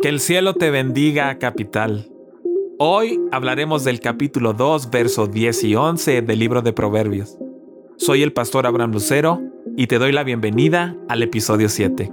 [0.00, 2.08] Que el cielo te bendiga, capital.
[2.78, 7.36] Hoy hablaremos del capítulo 2, versos 10 y 11 del libro de Proverbios.
[7.96, 9.40] Soy el pastor Abraham Lucero
[9.76, 12.10] y te doy la bienvenida al episodio 7.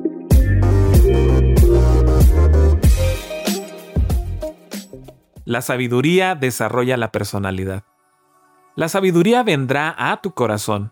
[5.45, 7.83] La sabiduría desarrolla la personalidad.
[8.75, 10.91] La sabiduría vendrá a tu corazón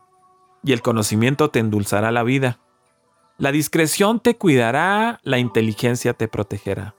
[0.64, 2.60] y el conocimiento te endulzará la vida.
[3.40, 6.96] La discreción te cuidará, la inteligencia te protegerá.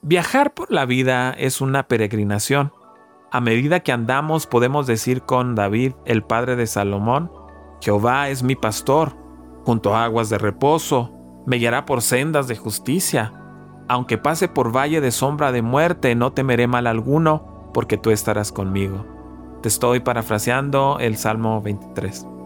[0.00, 2.72] Viajar por la vida es una peregrinación.
[3.30, 7.30] A medida que andamos podemos decir con David, el padre de Salomón,
[7.82, 9.16] Jehová es mi pastor,
[9.64, 11.12] junto a aguas de reposo,
[11.44, 13.34] me guiará por sendas de justicia.
[13.86, 18.50] Aunque pase por valle de sombra de muerte, no temeré mal alguno, porque tú estarás
[18.50, 19.04] conmigo.
[19.60, 22.37] Te estoy parafraseando el Salmo 23.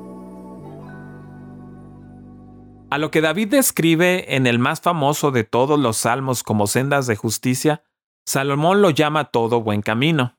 [2.92, 7.06] A lo que David describe en el más famoso de todos los salmos como sendas
[7.06, 7.82] de justicia,
[8.27, 10.37] Salomón lo llama todo buen camino.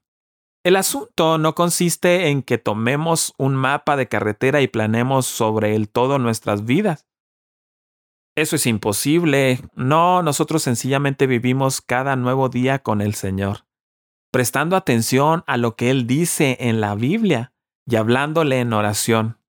[0.63, 5.89] El asunto no consiste en que tomemos un mapa de carretera y planemos sobre el
[5.89, 7.07] todo nuestras vidas.
[8.35, 9.59] Eso es imposible.
[9.73, 13.65] No, nosotros sencillamente vivimos cada nuevo día con el Señor,
[14.31, 17.51] prestando atención a lo que Él dice en la Biblia
[17.87, 19.39] y hablándole en oración.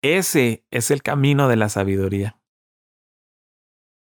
[0.00, 2.37] Ese es el camino de la sabiduría.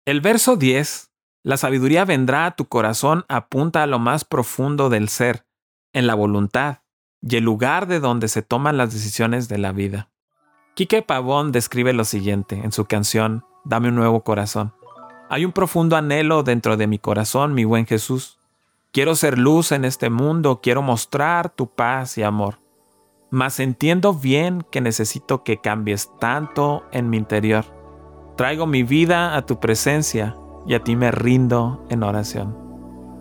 [0.07, 1.13] El verso 10,
[1.45, 5.47] la sabiduría vendrá a tu corazón, apunta a lo más profundo del ser,
[5.95, 6.81] en la voluntad
[7.23, 10.11] y el lugar de donde se toman las decisiones de la vida.
[10.75, 14.75] Quique Pavón describe lo siguiente en su canción Dame un nuevo corazón.
[15.31, 18.39] Hay un profundo anhelo dentro de mi corazón, mi buen Jesús.
[18.93, 22.59] Quiero ser luz en este mundo, quiero mostrar tu paz y amor.
[23.31, 27.74] Mas entiendo bien que necesito que cambies tanto en mi interior
[28.37, 32.57] Traigo mi vida a tu presencia y a ti me rindo en oración.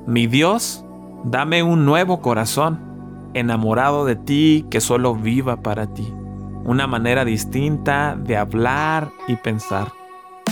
[0.08, 0.83] Mi Dios,
[1.23, 6.11] dame un nuevo corazón, enamorado de ti que solo viva para ti.
[6.65, 9.93] Una manera distinta de hablar y pensar.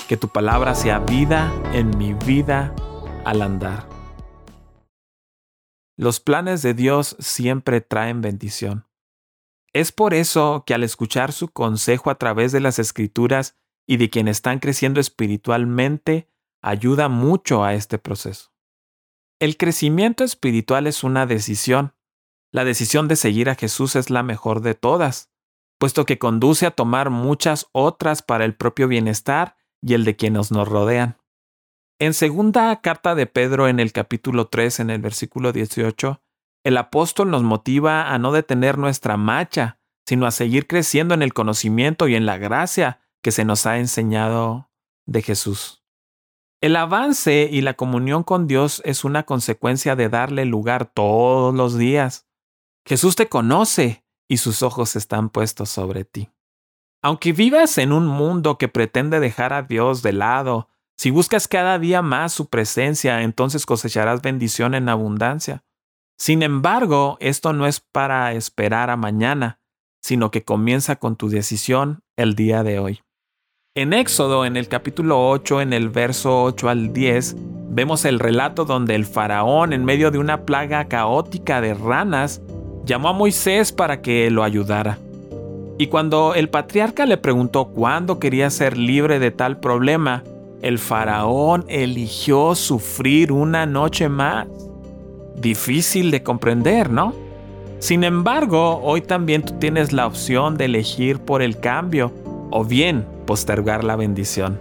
[0.08, 2.76] Que tu palabra sea vida en mi vida
[3.26, 3.88] al andar.
[5.98, 8.86] Los planes de Dios siempre traen bendición.
[9.74, 13.56] Es por eso que al escuchar su consejo a través de las escrituras
[13.88, 16.28] y de quienes están creciendo espiritualmente
[16.62, 18.52] ayuda mucho a este proceso.
[19.40, 21.96] El crecimiento espiritual es una decisión.
[22.52, 25.32] La decisión de seguir a Jesús es la mejor de todas,
[25.80, 30.52] puesto que conduce a tomar muchas otras para el propio bienestar y el de quienes
[30.52, 31.18] nos rodean.
[32.00, 36.22] En segunda carta de Pedro en el capítulo 3 en el versículo 18,
[36.64, 41.34] el apóstol nos motiva a no detener nuestra marcha, sino a seguir creciendo en el
[41.34, 44.72] conocimiento y en la gracia que se nos ha enseñado
[45.06, 45.84] de Jesús.
[46.62, 51.78] El avance y la comunión con Dios es una consecuencia de darle lugar todos los
[51.78, 52.28] días.
[52.86, 56.30] Jesús te conoce y sus ojos están puestos sobre ti.
[57.02, 61.80] Aunque vivas en un mundo que pretende dejar a Dios de lado, si buscas cada
[61.80, 65.64] día más su presencia, entonces cosecharás bendición en abundancia.
[66.20, 69.60] Sin embargo, esto no es para esperar a mañana,
[70.04, 73.02] sino que comienza con tu decisión el día de hoy.
[73.74, 77.38] En Éxodo, en el capítulo 8, en el verso 8 al 10,
[77.70, 82.42] vemos el relato donde el faraón, en medio de una plaga caótica de ranas,
[82.84, 84.98] llamó a Moisés para que lo ayudara.
[85.78, 90.26] Y cuando el patriarca le preguntó cuándo quería ser libre de tal problema,
[90.62, 94.48] el faraón eligió sufrir una noche más.
[95.38, 97.14] Difícil de comprender, ¿no?
[97.80, 102.12] Sin embargo, hoy también tú tienes la opción de elegir por el cambio
[102.52, 104.60] o bien postergar la bendición.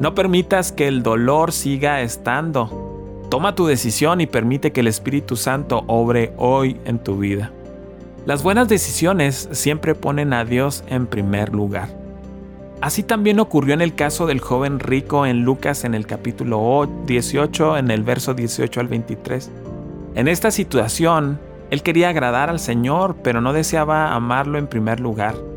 [0.00, 3.26] No permitas que el dolor siga estando.
[3.30, 7.52] Toma tu decisión y permite que el Espíritu Santo obre hoy en tu vida.
[8.26, 11.88] Las buenas decisiones siempre ponen a Dios en primer lugar.
[12.80, 17.78] Así también ocurrió en el caso del joven rico en Lucas en el capítulo 18,
[17.78, 19.50] en el verso 18 al 23.
[20.16, 21.38] En esta situación,
[21.70, 25.51] él quería agradar al Señor, pero no deseaba amarlo en primer lugar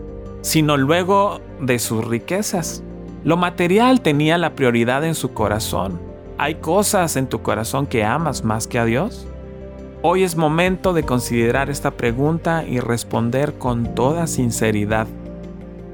[0.46, 2.84] sino luego de sus riquezas.
[3.24, 6.00] Lo material tenía la prioridad en su corazón.
[6.38, 9.26] ¿Hay cosas en tu corazón que amas más que a Dios?
[10.04, 15.08] Hoy es momento de considerar esta pregunta y responder con toda sinceridad.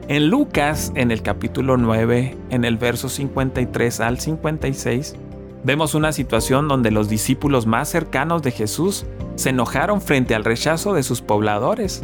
[0.09, 5.15] En Lucas, en el capítulo 9, en el verso 53 al 56,
[5.63, 9.05] vemos una situación donde los discípulos más cercanos de Jesús
[9.35, 12.03] se enojaron frente al rechazo de sus pobladores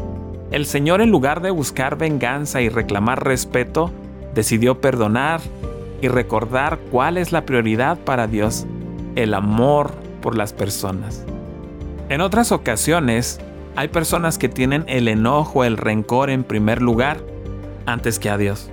[0.51, 3.91] el Señor en lugar de buscar venganza y reclamar respeto,
[4.33, 5.41] decidió perdonar
[6.01, 8.65] y recordar cuál es la prioridad para Dios.
[9.15, 11.25] el amor por las personas.
[12.07, 13.39] En otras ocasiones,
[13.75, 17.17] hay personas que tienen el enojo, el rencor en primer lugar,
[17.87, 18.69] antes que a Dios.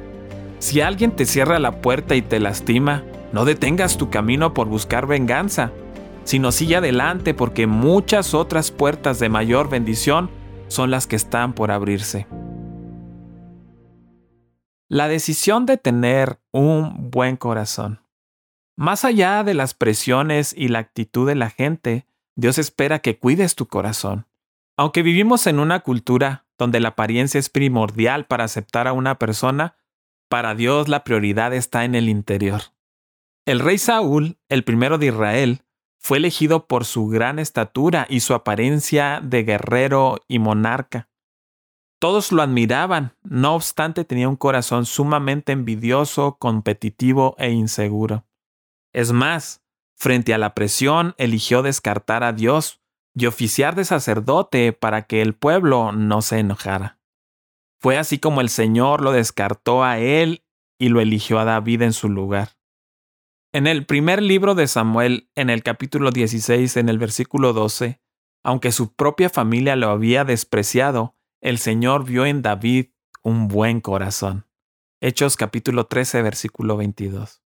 [0.59, 5.06] Si alguien te cierra la puerta y te lastima, no detengas tu camino por buscar
[5.06, 5.73] venganza,
[6.25, 10.29] sino sigue adelante porque muchas otras puertas de mayor bendición
[10.69, 12.26] son las que están por abrirse.
[14.88, 18.00] La decisión de tener un buen corazón.
[18.76, 22.06] Más allá de las presiones y la actitud de la gente,
[22.37, 24.26] Dios espera que cuides tu corazón.
[24.76, 29.76] Aunque vivimos en una cultura donde la apariencia es primordial para aceptar a una persona,
[30.28, 32.62] para Dios la prioridad está en el interior.
[33.46, 35.62] El rey Saúl, el primero de Israel,
[36.05, 41.09] fue elegido por su gran estatura y su apariencia de guerrero y monarca.
[41.99, 48.27] Todos lo admiraban, no obstante tenía un corazón sumamente envidioso, competitivo e inseguro.
[48.93, 49.62] Es más,
[49.97, 52.83] frente a la presión eligió descartar a Dios
[53.15, 56.99] y oficiar de sacerdote para que el pueblo no se enojara.
[57.81, 60.45] Fue así como el Señor lo descartó a él
[60.79, 62.51] y lo eligió a David en su lugar.
[63.55, 68.01] En el primer libro de Samuel, en el capítulo 16, en el versículo 12,
[68.43, 72.87] aunque su propia familia lo había despreciado, el Señor vio en David
[73.23, 74.49] un buen corazón.
[75.01, 77.45] Hechos capítulo 13, versículo 22.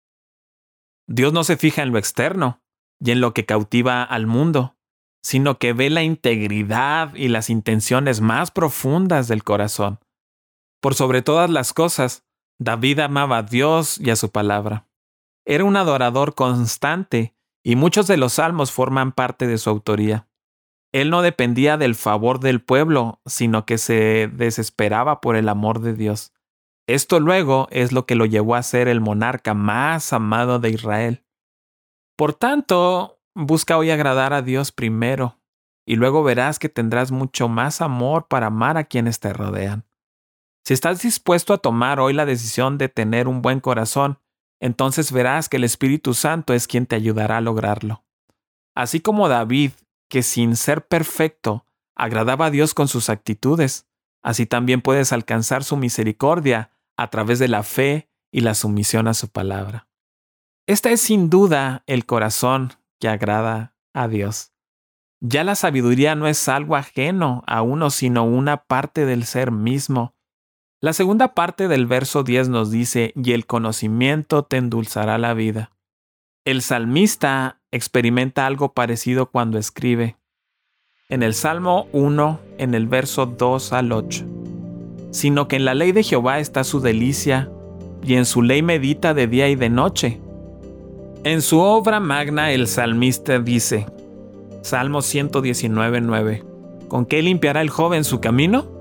[1.08, 2.62] Dios no se fija en lo externo
[3.00, 4.78] y en lo que cautiva al mundo,
[5.24, 9.98] sino que ve la integridad y las intenciones más profundas del corazón.
[10.82, 12.28] Por sobre todas las cosas,
[12.60, 14.88] David amaba a Dios y a su palabra.
[15.46, 20.28] Era un adorador constante y muchos de los salmos forman parte de su autoría.
[20.92, 25.94] Él no dependía del favor del pueblo, sino que se desesperaba por el amor de
[25.94, 26.34] Dios.
[26.88, 31.24] Esto luego es lo que lo llevó a ser el monarca más amado de Israel.
[32.16, 35.42] Por tanto, Busca hoy agradar a Dios primero,
[35.86, 39.84] y luego verás que tendrás mucho más amor para amar a quienes te rodean.
[40.64, 44.20] Si estás dispuesto a tomar hoy la decisión de tener un buen corazón,
[44.60, 48.04] entonces verás que el Espíritu Santo es quien te ayudará a lograrlo.
[48.76, 49.72] Así como David,
[50.10, 51.66] que sin ser perfecto,
[51.96, 53.88] agradaba a Dios con sus actitudes,
[54.22, 59.14] así también puedes alcanzar su misericordia a través de la fe y la sumisión a
[59.14, 59.88] su palabra.
[60.68, 64.52] Esta es sin duda el corazón que agrada a Dios.
[65.22, 70.15] Ya la sabiduría no es algo ajeno a uno, sino una parte del ser mismo.
[70.86, 75.72] La segunda parte del verso 10 nos dice, y el conocimiento te endulzará la vida.
[76.46, 80.16] El salmista experimenta algo parecido cuando escribe.
[81.10, 84.26] En el Salmo 1, en el verso 2 al 8.
[85.10, 87.50] Sino que en la ley de Jehová está su delicia,
[88.04, 90.22] y en su ley medita de día y de noche
[91.24, 93.88] en su obra magna el salmista dice,
[94.62, 96.44] Salmo 119.9,
[96.88, 98.75] ¿con qué limpiará el joven su camino?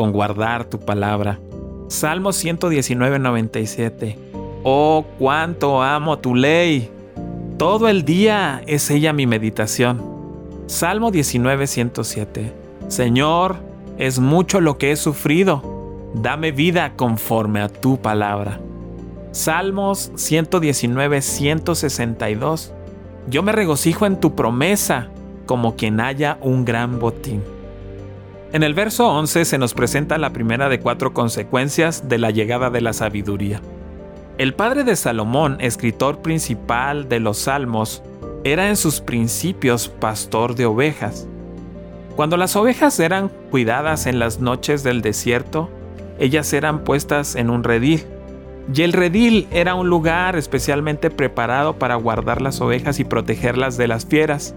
[0.00, 1.38] Con guardar tu palabra.
[1.88, 4.16] Salmo 119.97,
[4.64, 6.90] oh cuánto amo tu ley.
[7.58, 10.02] Todo el día es ella mi meditación.
[10.64, 12.50] Salmo 19.107,
[12.88, 13.56] Señor,
[13.98, 15.62] es mucho lo que he sufrido.
[16.14, 18.58] Dame vida conforme a tu palabra.
[19.32, 22.72] Salmos 119, 162.
[23.28, 25.08] Yo me regocijo en tu promesa,
[25.44, 27.42] como quien haya un gran botín.
[28.52, 32.68] En el verso 11 se nos presenta la primera de cuatro consecuencias de la llegada
[32.68, 33.60] de la sabiduría.
[34.38, 38.02] El padre de Salomón, escritor principal de los Salmos,
[38.42, 41.28] era en sus principios pastor de ovejas.
[42.16, 45.70] Cuando las ovejas eran cuidadas en las noches del desierto,
[46.18, 48.04] ellas eran puestas en un redil
[48.74, 53.86] y el redil era un lugar especialmente preparado para guardar las ovejas y protegerlas de
[53.86, 54.56] las fieras.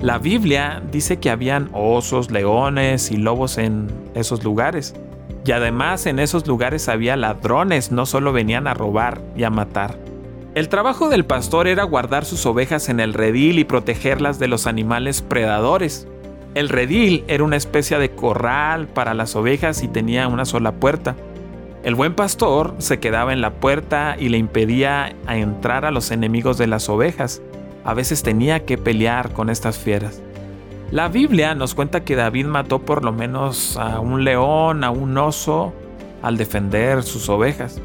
[0.00, 4.94] La Biblia dice que habían osos, leones y lobos en esos lugares.
[5.46, 9.98] Y además en esos lugares había ladrones, no solo venían a robar y a matar.
[10.54, 14.66] El trabajo del pastor era guardar sus ovejas en el redil y protegerlas de los
[14.66, 16.06] animales predadores.
[16.54, 21.16] El redil era una especie de corral para las ovejas y tenía una sola puerta.
[21.82, 26.12] El buen pastor se quedaba en la puerta y le impedía a entrar a los
[26.12, 27.42] enemigos de las ovejas.
[27.84, 30.22] A veces tenía que pelear con estas fieras.
[30.90, 35.16] La Biblia nos cuenta que David mató por lo menos a un león, a un
[35.18, 35.72] oso,
[36.22, 37.80] al defender sus ovejas.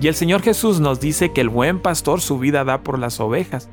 [0.00, 3.20] Y el Señor Jesús nos dice que el buen pastor su vida da por las
[3.20, 3.68] ovejas.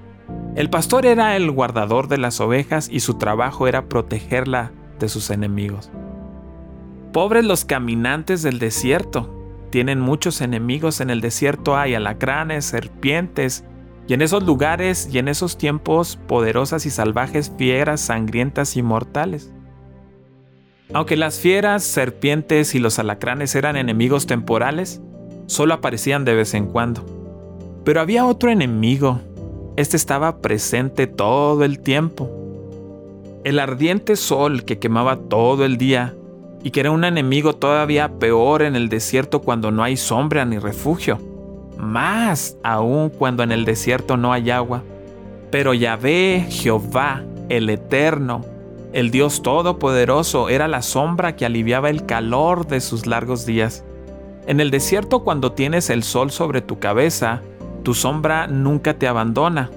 [0.56, 5.30] El pastor era el guardador de las ovejas y su trabajo era protegerla de sus
[5.30, 5.92] enemigos.
[7.14, 9.34] Pobres los caminantes del desierto,
[9.70, 13.64] tienen muchos enemigos en el desierto, hay alacranes, serpientes
[14.08, 19.52] Y en esos lugares y en esos tiempos, poderosas y salvajes fieras, sangrientas y mortales.
[20.94, 25.02] Aunque las fieras, serpientes y los alacranes eran enemigos temporales,
[25.48, 27.06] solo aparecían de vez en cuando.
[27.84, 29.20] Pero había otro enemigo.
[29.76, 32.32] Este estaba presente todo el tiempo.
[33.44, 36.16] El ardiente sol que quemaba todo el día
[36.64, 40.60] y que era un enemigo todavía peor en el desierto cuando no hay sombra ni
[40.60, 41.20] refugio
[41.78, 44.84] más aún cuando en el desierto no hay agua.
[45.52, 48.44] Pero Yahvé, Jehová, el Eterno,
[48.94, 53.84] el Dios Todopoderoso, era la sombra que aliviaba el calor de sus largos días.
[54.48, 57.42] En el desierto cuando tienes el sol sobre tu cabeza,
[57.84, 59.70] tu sombra nunca te abandona.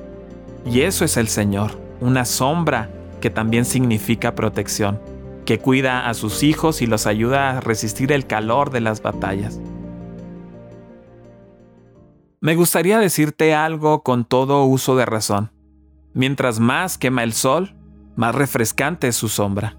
[0.64, 2.90] Y eso es el Señor, una sombra
[3.20, 5.00] que también significa protección,
[5.44, 9.60] que cuida a sus hijos y los ayuda a resistir el calor de las batallas.
[12.42, 15.52] Me gustaría decirte algo con todo uso de razón.
[16.14, 17.74] Mientras más quema el sol,
[18.16, 19.76] más refrescante es su sombra.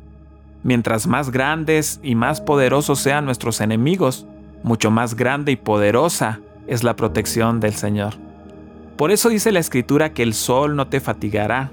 [0.62, 4.28] Mientras más grandes y más poderosos sean nuestros enemigos,
[4.62, 8.14] mucho más grande y poderosa es la protección del Señor.
[8.96, 11.72] Por eso dice la Escritura que el sol no te fatigará.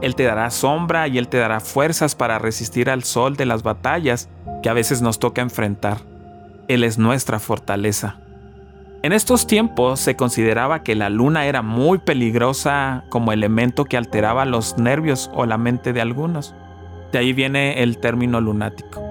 [0.00, 3.62] Él te dará sombra y Él te dará fuerzas para resistir al sol de las
[3.62, 4.30] batallas
[4.62, 5.98] que a veces nos toca enfrentar.
[6.68, 8.21] Él es nuestra fortaleza.
[9.02, 14.44] En estos tiempos se consideraba que la luna era muy peligrosa como elemento que alteraba
[14.44, 16.54] los nervios o la mente de algunos.
[17.10, 19.02] De ahí viene el término lunático.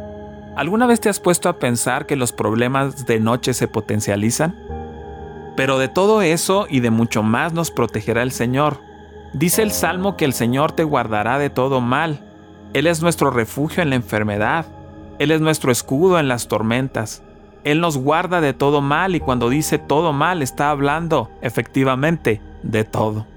[0.56, 4.56] ¿Alguna vez te has puesto a pensar que los problemas de noche se potencializan?
[5.58, 8.80] Pero de todo eso y de mucho más nos protegerá el Señor.
[9.34, 12.22] Dice el Salmo que el Señor te guardará de todo mal.
[12.74, 14.68] Él es nuestro refugio en la enfermedad.
[15.20, 17.24] Él es nuestro escudo en las tormentas.
[17.64, 22.84] Él nos guarda de todo mal y cuando dice todo mal está hablando efectivamente de
[22.84, 23.28] todo.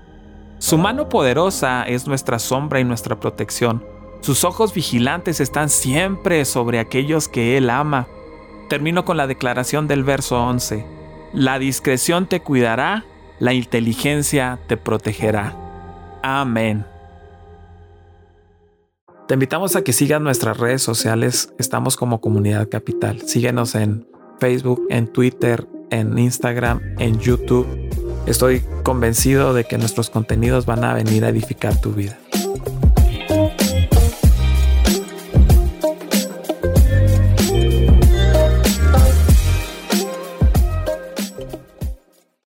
[0.59, 3.85] Su mano poderosa es nuestra sombra y nuestra protección.
[4.21, 8.09] Sus ojos vigilantes están siempre sobre aquellos que Él ama.
[8.71, 10.87] Termino con la declaración del verso 11.
[11.35, 13.05] La discreción te cuidará,
[13.39, 15.55] la inteligencia te protegerá.
[16.23, 16.87] Amén.
[19.29, 21.53] Te invitamos a que sigas nuestras redes sociales.
[21.59, 23.21] Estamos como Comunidad Capital.
[23.23, 24.07] Síguenos en
[24.45, 27.67] Facebook, en Twitter, en Instagram, en YouTube.
[28.27, 32.19] Estoy convencido de que nuestros contenidos van a venir a edificar tu vida.